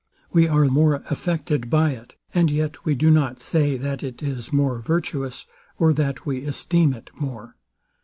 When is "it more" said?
6.95-7.55